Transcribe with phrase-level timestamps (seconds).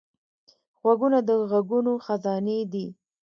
[0.81, 2.85] غوږونه د غږونو خزانې دي